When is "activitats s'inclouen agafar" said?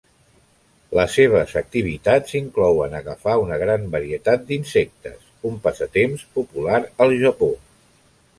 1.59-3.35